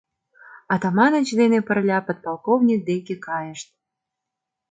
Атаманыч 0.73 1.27
дене 1.39 1.59
пырля 1.67 1.99
подполковник 2.05 2.79
деке 2.89 3.15
кайышт. 3.25 3.67